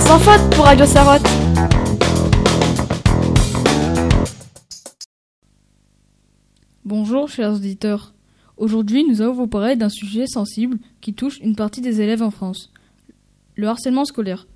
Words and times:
sans 0.00 0.18
faute 0.18 0.54
pour 0.54 0.64
Radio 0.64 0.86
Sarotte. 0.86 1.22
Bonjour 6.84 7.28
chers 7.28 7.52
auditeurs. 7.54 8.12
Aujourd'hui, 8.56 9.04
nous 9.04 9.22
allons 9.22 9.32
vous 9.32 9.46
parler 9.46 9.76
d'un 9.76 9.88
sujet 9.88 10.26
sensible 10.26 10.78
qui 11.00 11.14
touche 11.14 11.38
une 11.40 11.56
partie 11.56 11.80
des 11.80 12.00
élèves 12.00 12.22
en 12.22 12.30
France. 12.30 12.72
Le 13.56 13.68
harcèlement 13.68 14.04
scolaire. 14.04 14.46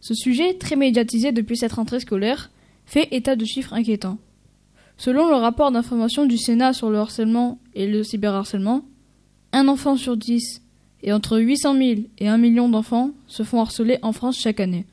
Ce 0.00 0.14
sujet, 0.14 0.54
très 0.54 0.76
médiatisé 0.76 1.32
depuis 1.32 1.56
cette 1.56 1.72
rentrée 1.72 2.00
scolaire, 2.00 2.50
fait 2.86 3.08
état 3.12 3.36
de 3.36 3.44
chiffres 3.44 3.74
inquiétants. 3.74 4.18
Selon 4.96 5.28
le 5.28 5.34
rapport 5.34 5.72
d'information 5.72 6.26
du 6.26 6.38
Sénat 6.38 6.72
sur 6.72 6.90
le 6.90 6.98
harcèlement 6.98 7.58
et 7.74 7.86
le 7.86 8.02
cyberharcèlement, 8.02 8.84
un 9.52 9.68
enfant 9.68 9.96
sur 9.96 10.16
dix 10.16 10.61
et 11.02 11.12
entre 11.12 11.38
800 11.38 11.76
000 11.76 12.00
et 12.18 12.28
1 12.28 12.38
million 12.38 12.68
d'enfants 12.68 13.10
se 13.26 13.42
font 13.42 13.60
harceler 13.60 13.98
en 14.02 14.12
France 14.12 14.38
chaque 14.38 14.60
année. 14.60 14.86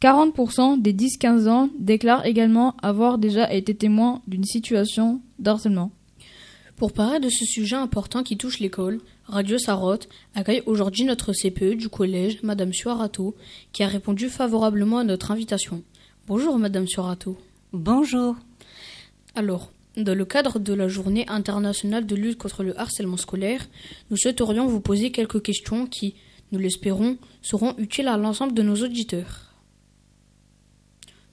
40% 0.00 0.80
des 0.80 0.92
10-15 0.92 1.48
ans 1.48 1.70
déclarent 1.78 2.26
également 2.26 2.76
avoir 2.82 3.18
déjà 3.18 3.52
été 3.52 3.74
témoins 3.74 4.22
d'une 4.28 4.44
situation 4.44 5.20
d'harcèlement. 5.38 5.90
Pour 6.76 6.92
parler 6.92 7.18
de 7.18 7.28
ce 7.28 7.44
sujet 7.44 7.74
important 7.74 8.22
qui 8.22 8.36
touche 8.36 8.60
l'école, 8.60 9.00
Radio 9.24 9.58
Sarotte 9.58 10.08
accueille 10.36 10.62
aujourd'hui 10.66 11.04
notre 11.04 11.32
CPE 11.32 11.74
du 11.76 11.88
collège, 11.88 12.40
Madame 12.44 12.72
Suarato, 12.72 13.34
qui 13.72 13.82
a 13.82 13.88
répondu 13.88 14.28
favorablement 14.28 14.98
à 14.98 15.04
notre 15.04 15.32
invitation. 15.32 15.82
Bonjour 16.28 16.56
Madame 16.56 16.86
Suarato. 16.86 17.36
Bonjour. 17.72 18.36
Alors, 19.34 19.72
dans 19.98 20.16
le 20.16 20.24
cadre 20.24 20.58
de 20.58 20.72
la 20.72 20.88
journée 20.88 21.28
internationale 21.28 22.06
de 22.06 22.14
lutte 22.14 22.38
contre 22.38 22.62
le 22.62 22.78
harcèlement 22.78 23.16
scolaire, 23.16 23.66
nous 24.10 24.16
souhaiterions 24.16 24.66
vous 24.66 24.80
poser 24.80 25.10
quelques 25.10 25.42
questions 25.42 25.86
qui, 25.86 26.14
nous 26.52 26.58
l'espérons, 26.58 27.18
seront 27.42 27.76
utiles 27.78 28.08
à 28.08 28.16
l'ensemble 28.16 28.54
de 28.54 28.62
nos 28.62 28.76
auditeurs. 28.76 29.52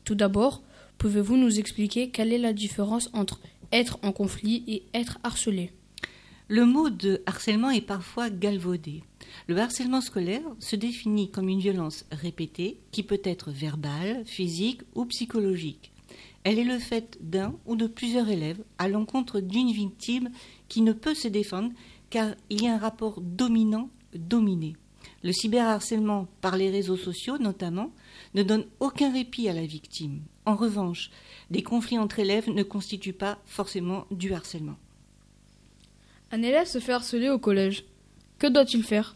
Tout 0.04 0.16
d'abord, 0.16 0.62
pouvez-vous 0.98 1.38
nous 1.38 1.60
expliquer 1.60 2.10
quelle 2.10 2.34
est 2.34 2.38
la 2.38 2.54
différence 2.54 3.10
entre 3.14 3.40
être 3.72 4.00
en 4.04 4.12
conflit 4.12 4.64
et 4.68 4.84
être 4.94 5.20
harcelé? 5.24 5.72
Le 6.48 6.66
mot 6.66 6.90
de 6.90 7.22
harcèlement 7.26 7.72
est 7.72 7.82
parfois 7.82 8.30
galvaudé. 8.30 9.04
Le 9.48 9.58
harcèlement 9.58 10.02
scolaire 10.02 10.44
se 10.60 10.76
définit 10.76 11.32
comme 11.32 11.50
une 11.50 11.60
violence 11.60 12.06
répétée 12.12 12.78
qui 12.92 13.04
peut 13.04 13.22
être 13.24 13.50
verbale, 13.52 14.24
physique 14.26 14.82
ou 14.94 15.06
psychologique. 15.06 15.92
Elle 16.44 16.60
est 16.60 16.64
le 16.64 16.80
fait 16.80 17.18
d'un 17.22 17.56
ou 17.66 17.76
de 17.76 17.88
plusieurs 17.88 18.30
élèves 18.30 18.64
à 18.78 18.88
l'encontre 18.88 19.40
d'une 19.40 19.72
victime 19.72 20.30
qui 20.68 20.82
ne 20.82 20.94
peut 20.94 21.16
se 21.16 21.28
défendre 21.28 21.72
car 22.10 22.36
il 22.50 22.64
y 22.64 22.68
a 22.68 22.76
un 22.76 22.78
rapport 22.78 23.20
dominant-dominé. 23.22 24.76
Le 25.24 25.32
cyberharcèlement 25.32 26.28
par 26.42 26.56
les 26.56 26.70
réseaux 26.70 26.98
sociaux 26.98 27.38
notamment 27.38 27.92
ne 28.36 28.44
donne 28.44 28.66
aucun 28.80 29.12
répit 29.12 29.50
à 29.50 29.54
la 29.54 29.66
victime. 29.66 30.22
En 30.46 30.56
revanche, 30.56 31.10
des 31.50 31.64
conflits 31.64 31.98
entre 31.98 32.20
élèves 32.20 32.50
ne 32.50 32.64
constituent 32.64 33.14
pas 33.14 33.40
forcément 33.46 34.06
du 34.12 34.34
harcèlement. 34.34 34.78
Un 36.32 36.44
élève 36.44 36.68
se 36.68 36.80
fait 36.80 36.94
harceler 36.94 37.30
au 37.30 37.40
collège. 37.40 37.86
Que 38.38 38.48
doit-il 38.48 38.84
faire? 38.84 39.16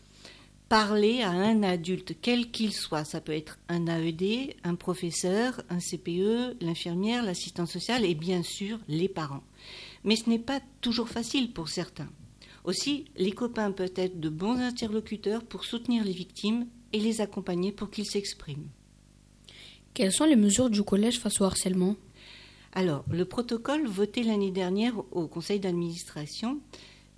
Parler 0.70 1.23
à 1.23 1.31
un 1.31 1.64
adulte, 1.64 2.14
quel 2.22 2.52
qu'il 2.52 2.73
soit. 2.73 3.03
Ça 3.03 3.22
peut 3.22 3.31
être 3.31 3.58
un 3.70 3.88
AED, 3.88 4.56
un 4.64 4.76
professeur, 4.76 5.64
un 5.72 5.80
CPE, 5.80 6.61
l'infirmière, 6.61 7.23
l'assistant 7.23 7.66
social 7.66 8.06
et 8.06 8.14
bien 8.14 8.44
sûr 8.44 8.78
les 8.88 9.09
parents. 9.09 9.42
Mais 10.03 10.16
ce 10.16 10.30
n'est 10.30 10.38
pas 10.38 10.61
toujours 10.80 11.09
facile 11.09 11.53
pour 11.53 11.70
certains. 11.70 12.09
Aussi, 12.66 13.06
les 13.17 13.31
copains 13.31 13.72
peuvent 13.72 13.94
être 13.95 14.20
de 14.20 14.30
bons 14.30 14.59
interlocuteurs 14.59 15.44
pour 15.44 15.66
soutenir 15.66 16.03
les 16.03 16.11
victimes 16.11 16.67
et 16.94 17.00
les 17.00 17.20
accompagner 17.20 17.72
pour 17.72 17.89
qu'ils 17.89 18.06
s'expriment. 18.06 18.70
Quelles 19.95 20.14
sont 20.14 20.26
les 20.26 20.36
mesures 20.36 20.70
du 20.70 20.83
collège 20.83 21.20
face 21.20 21.42
au 21.42 21.45
harcèlement? 21.45 21.95
Alors, 22.73 23.04
le 23.10 23.26
protocole 23.26 23.88
voté 23.88 24.21
l'année 24.21 24.52
dernière 24.52 24.94
au 25.11 25.27
conseil 25.27 25.60
d'administration 25.60 26.60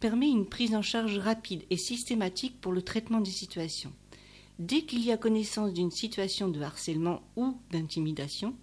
permet 0.01 0.29
une 0.29 0.45
prise 0.45 0.75
en 0.75 0.81
charge 0.81 1.17
rapide 1.17 1.63
et 1.69 1.77
systématique 1.77 2.59
pour 2.59 2.73
le 2.73 2.81
traitement 2.81 3.21
des 3.21 3.31
situations. 3.31 3.93
Dès 4.59 4.81
qu'il 4.81 5.05
y 5.05 5.13
a 5.13 5.17
connaissance 5.17 5.71
d'une 5.71 5.91
situation 5.91 6.49
de 6.49 6.61
harcèlement 6.61 7.21
ou 7.37 7.57
d'intimidation, 7.71 8.53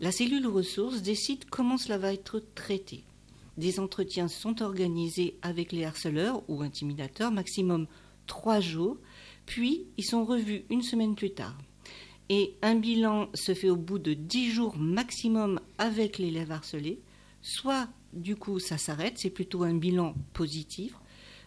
la 0.00 0.12
cellule 0.12 0.46
ressources 0.46 1.00
décide 1.00 1.46
comment 1.48 1.78
cela 1.78 1.96
va 1.96 2.12
être 2.12 2.42
traité. 2.54 3.04
Des 3.56 3.80
entretiens 3.80 4.28
sont 4.28 4.60
organisés 4.60 5.38
avec 5.40 5.72
les 5.72 5.84
harceleurs 5.84 6.42
ou 6.48 6.60
intimidateurs, 6.60 7.32
maximum 7.32 7.86
trois 8.26 8.60
jours, 8.60 8.98
puis 9.46 9.86
ils 9.96 10.04
sont 10.04 10.26
revus 10.26 10.64
une 10.68 10.82
semaine 10.82 11.14
plus 11.14 11.32
tard 11.32 11.56
et 12.32 12.54
un 12.62 12.76
bilan 12.76 13.28
se 13.34 13.52
fait 13.52 13.68
au 13.68 13.76
bout 13.76 13.98
de 13.98 14.14
10 14.14 14.52
jours 14.52 14.78
maximum 14.78 15.60
avec 15.76 16.16
l'élève 16.16 16.50
harcelé, 16.50 16.98
soit 17.42 17.88
du 18.12 18.36
coup 18.36 18.58
ça 18.58 18.78
s'arrête, 18.78 19.18
c'est 19.18 19.30
plutôt 19.30 19.64
un 19.64 19.74
bilan 19.74 20.14
positif, 20.32 20.94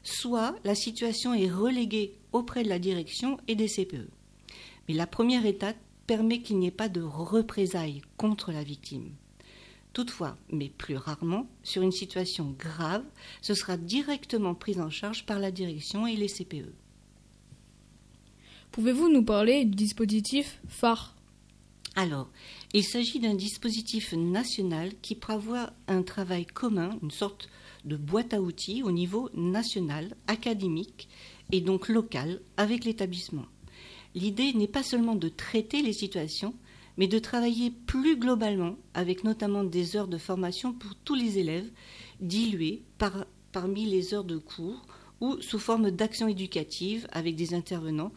soit 0.03 0.56
la 0.63 0.75
situation 0.75 1.33
est 1.33 1.50
reléguée 1.50 2.13
auprès 2.31 2.63
de 2.63 2.69
la 2.69 2.79
direction 2.79 3.39
et 3.47 3.56
des 3.56 3.67
CPE. 3.67 4.09
Mais 4.88 4.94
la 4.94 5.07
première 5.07 5.45
étape 5.45 5.78
permet 6.05 6.41
qu'il 6.41 6.59
n'y 6.59 6.67
ait 6.67 6.72
pas 6.72 6.89
de 6.89 7.01
représailles 7.01 8.01
contre 8.17 8.51
la 8.51 8.63
victime. 8.63 9.11
Toutefois, 9.94 10.38
mais 10.51 10.69
plus 10.69 10.97
rarement, 10.97 11.47
sur 11.63 11.81
une 11.81 11.91
situation 11.91 12.53
grave, 12.59 13.05
ce 13.41 13.53
sera 13.53 13.78
directement 13.78 14.53
pris 14.53 14.79
en 14.79 14.89
charge 14.89 15.25
par 15.25 15.39
la 15.39 15.51
direction 15.51 16.05
et 16.05 16.17
les 16.17 16.28
CPE. 16.28 16.73
Pouvez-vous 18.72 19.07
nous 19.07 19.23
parler 19.23 19.63
du 19.63 19.73
dispositif 19.73 20.59
phare? 20.67 21.16
Alors, 21.95 22.29
il 22.73 22.83
s'agit 22.83 23.19
d'un 23.19 23.35
dispositif 23.35 24.13
national 24.13 24.91
qui 25.01 25.16
prévoit 25.16 25.72
un 25.88 26.03
travail 26.03 26.45
commun, 26.45 26.97
une 27.01 27.11
sorte 27.11 27.47
de 27.85 27.95
boîte 27.95 28.33
à 28.33 28.41
outils 28.41 28.83
au 28.83 28.91
niveau 28.91 29.29
national, 29.33 30.16
académique 30.28 31.07
et 31.53 31.61
donc 31.61 31.88
local 31.88 32.41
avec 32.57 32.84
l'établissement. 32.84 33.45
L'idée 34.13 34.53
n'est 34.53 34.67
pas 34.67 34.84
seulement 34.84 35.16
de 35.16 35.29
traiter 35.29 35.81
les 35.81 35.94
situations, 35.94 36.53
mais 36.97 37.07
de 37.07 37.19
travailler 37.19 37.72
plus 37.72 38.17
globalement 38.17 38.75
avec 38.94 39.23
notamment 39.23 39.63
des 39.63 39.95
heures 39.95 40.07
de 40.07 40.17
formation 40.17 40.73
pour 40.73 40.95
tous 40.95 41.16
les 41.16 41.39
élèves, 41.39 41.69
diluées 42.19 42.81
parmi 43.51 43.85
les 43.85 44.13
heures 44.13 44.23
de 44.23 44.38
cours 44.38 44.85
ou 45.22 45.38
sous 45.41 45.59
forme 45.59 45.91
d'actions 45.91 46.28
éducatives 46.28 47.07
avec 47.11 47.35
des 47.35 47.53
intervenants 47.53 48.11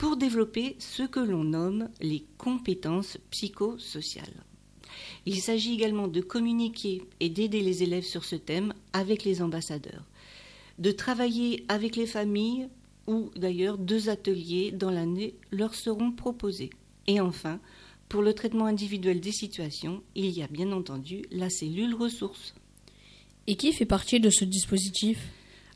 pour 0.00 0.16
développer 0.16 0.76
ce 0.78 1.02
que 1.02 1.20
l'on 1.20 1.44
nomme 1.44 1.90
les 2.00 2.24
compétences 2.38 3.18
psychosociales. 3.30 4.44
Il 5.26 5.42
s'agit 5.42 5.74
également 5.74 6.08
de 6.08 6.22
communiquer 6.22 7.02
et 7.20 7.28
d'aider 7.28 7.60
les 7.60 7.82
élèves 7.82 8.06
sur 8.06 8.24
ce 8.24 8.36
thème 8.36 8.72
avec 8.94 9.24
les 9.24 9.42
ambassadeurs, 9.42 10.06
de 10.78 10.90
travailler 10.90 11.66
avec 11.68 11.96
les 11.96 12.06
familles 12.06 12.68
ou 13.06 13.28
d'ailleurs 13.36 13.76
deux 13.76 14.08
ateliers 14.08 14.72
dans 14.72 14.90
l'année 14.90 15.34
leur 15.50 15.74
seront 15.74 16.12
proposés. 16.12 16.70
Et 17.06 17.20
enfin, 17.20 17.60
pour 18.08 18.22
le 18.22 18.32
traitement 18.32 18.64
individuel 18.64 19.20
des 19.20 19.32
situations, 19.32 20.02
il 20.14 20.30
y 20.30 20.42
a 20.42 20.48
bien 20.48 20.72
entendu 20.72 21.26
la 21.30 21.50
cellule 21.50 21.94
ressources. 21.94 22.54
Et 23.46 23.54
qui 23.54 23.70
fait 23.74 23.84
partie 23.84 24.18
de 24.18 24.30
ce 24.30 24.46
dispositif? 24.46 25.18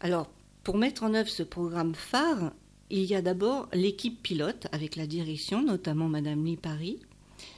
Alors, 0.01 0.31
pour 0.63 0.79
mettre 0.79 1.03
en 1.03 1.13
œuvre 1.13 1.29
ce 1.29 1.43
programme 1.43 1.95
phare, 1.95 2.55
il 2.91 3.05
y 3.05 3.15
a 3.15 3.23
d'abord 3.23 3.69
l'équipe 3.73 4.23
pilote 4.23 4.67
avec 4.73 4.97
la 4.97 5.07
direction, 5.07 5.63
notamment 5.63 6.09
Madame 6.09 6.45
Lipari, 6.45 6.99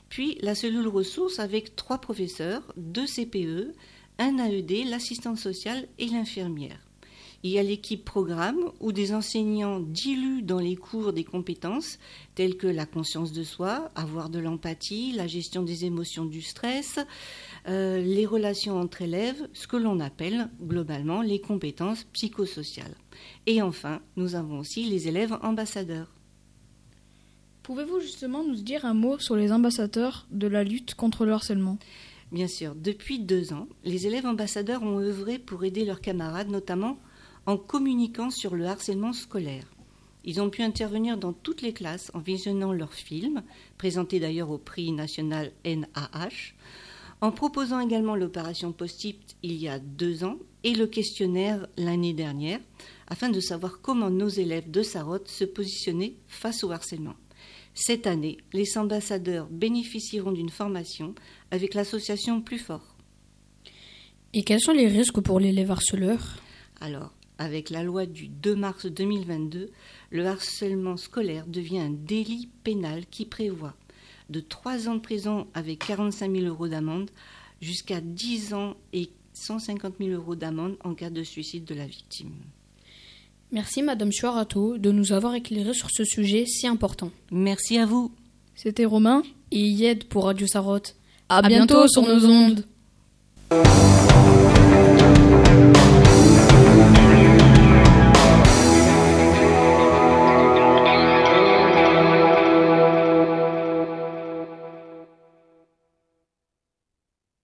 puis 0.09 0.37
la 0.41 0.55
cellule 0.55 0.87
ressources 0.87 1.39
avec 1.39 1.75
trois 1.75 1.99
professeurs, 1.99 2.63
deux 2.77 3.05
CPE, 3.05 3.73
un 4.19 4.37
AED, 4.37 4.87
l'assistante 4.89 5.37
sociale 5.37 5.87
et 5.99 6.07
l'infirmière. 6.07 6.86
Il 7.43 7.51
y 7.51 7.59
a 7.59 7.63
l'équipe 7.63 8.03
programme 8.03 8.71
où 8.79 8.91
des 8.91 9.13
enseignants 9.13 9.79
diluent 9.79 10.41
dans 10.41 10.59
les 10.59 10.75
cours 10.75 11.13
des 11.13 11.23
compétences 11.23 11.99
telles 12.33 12.57
que 12.57 12.67
la 12.67 12.87
conscience 12.87 13.31
de 13.31 13.43
soi, 13.43 13.91
avoir 13.95 14.29
de 14.29 14.39
l'empathie, 14.39 15.11
la 15.13 15.27
gestion 15.27 15.61
des 15.61 15.85
émotions 15.85 16.25
du 16.25 16.41
stress, 16.41 16.99
euh, 17.67 18.01
les 18.01 18.25
relations 18.25 18.79
entre 18.79 19.03
élèves, 19.03 19.47
ce 19.53 19.67
que 19.67 19.77
l'on 19.77 19.99
appelle 19.99 20.49
globalement 20.61 21.21
les 21.21 21.39
compétences 21.39 22.05
psychosociales. 22.11 22.95
Et 23.45 23.61
enfin, 23.61 24.01
nous 24.15 24.35
avons 24.35 24.59
aussi 24.59 24.85
les 24.85 25.07
élèves 25.07 25.37
ambassadeurs. 25.43 26.11
Pouvez-vous 27.61 27.99
justement 27.99 28.43
nous 28.43 28.55
dire 28.55 28.85
un 28.85 28.93
mot 28.93 29.19
sur 29.19 29.35
les 29.35 29.51
ambassadeurs 29.51 30.25
de 30.31 30.47
la 30.47 30.63
lutte 30.63 30.95
contre 30.95 31.25
le 31.25 31.33
harcèlement? 31.33 31.77
Bien 32.31 32.47
sûr, 32.47 32.75
depuis 32.75 33.19
deux 33.19 33.53
ans, 33.53 33.67
les 33.83 34.07
élèves 34.07 34.25
ambassadeurs 34.25 34.83
ont 34.83 34.99
œuvré 34.99 35.37
pour 35.37 35.63
aider 35.63 35.85
leurs 35.85 36.01
camarades, 36.01 36.49
notamment 36.49 36.97
en 37.47 37.57
communiquant 37.57 38.29
sur 38.29 38.55
le 38.55 38.67
harcèlement 38.67 39.13
scolaire. 39.13 39.65
Ils 40.25 40.41
ont 40.41 40.49
pu 40.49 40.61
intervenir 40.61 41.17
dans 41.17 41.31
toutes 41.31 41.61
les 41.61 41.71
classes 41.71 42.11
en 42.13 42.19
visionnant 42.19 42.73
leurs 42.73 42.93
films, 42.93 43.41
présentés 43.77 44.19
d'ailleurs 44.19 44.51
au 44.51 44.57
prix 44.57 44.91
national 44.91 45.53
NAH, 45.65 46.53
en 47.21 47.31
proposant 47.31 47.79
également 47.79 48.17
l'opération 48.17 48.73
Post-it 48.73 49.37
il 49.41 49.53
y 49.53 49.69
a 49.69 49.79
deux 49.79 50.25
ans 50.25 50.37
et 50.65 50.75
le 50.75 50.85
questionnaire 50.85 51.65
l'année 51.77 52.13
dernière, 52.13 52.59
afin 53.07 53.29
de 53.29 53.39
savoir 53.39 53.79
comment 53.81 54.09
nos 54.09 54.27
élèves 54.27 54.69
de 54.69 54.83
Sarotte 54.83 55.29
se 55.29 55.45
positionnaient 55.45 56.15
face 56.27 56.65
au 56.65 56.71
harcèlement. 56.71 57.15
Cette 57.73 58.07
année, 58.07 58.37
les 58.51 58.77
ambassadeurs 58.77 59.47
bénéficieront 59.49 60.33
d'une 60.33 60.49
formation 60.49 61.15
avec 61.51 61.75
l'association 61.75 62.41
Plus 62.41 62.59
Fort. 62.59 62.97
Et 64.33 64.43
quels 64.43 64.59
sont 64.59 64.73
les 64.73 64.87
risques 64.87 65.21
pour 65.21 65.39
l'élève 65.39 65.71
harceleur? 65.71 66.19
Alors, 66.81 67.13
avec 67.37 67.69
la 67.69 67.83
loi 67.83 68.05
du 68.05 68.27
2 68.27 68.55
mars 68.55 68.85
2022, 68.85 69.69
le 70.11 70.25
harcèlement 70.25 70.97
scolaire 70.97 71.45
devient 71.47 71.79
un 71.79 71.91
délit 71.91 72.49
pénal 72.63 73.05
qui 73.09 73.25
prévoit 73.25 73.75
de 74.29 74.39
3 74.39 74.89
ans 74.89 74.95
de 74.95 74.99
prison 74.99 75.47
avec 75.53 75.79
45 75.79 76.31
000 76.31 76.45
euros 76.47 76.67
d'amende 76.67 77.09
jusqu'à 77.61 78.01
10 78.01 78.53
ans 78.53 78.75
et 78.93 79.09
150 79.33 79.95
000 79.99 80.11
euros 80.11 80.35
d'amende 80.35 80.75
en 80.83 80.93
cas 80.93 81.09
de 81.09 81.23
suicide 81.23 81.65
de 81.65 81.75
la 81.75 81.85
victime. 81.85 82.33
Merci 83.51 83.81
Madame 83.81 84.11
Chuarato 84.11 84.77
de 84.77 84.91
nous 84.91 85.13
avoir 85.13 85.33
éclairé 85.35 85.73
sur 85.73 85.89
ce 85.89 86.03
sujet 86.03 86.45
si 86.45 86.67
important. 86.67 87.11
Merci 87.31 87.77
à 87.77 87.85
vous. 87.85 88.11
C'était 88.55 88.85
Romain 88.85 89.23
Et 89.51 89.61
Yed 89.61 90.05
pour 90.05 90.25
Radio 90.25 90.47
Sarotte. 90.47 90.95
À, 91.29 91.41
bientôt, 91.41 91.87
sur 91.87 92.01
nos 92.01 92.25
ondes. 92.25 92.65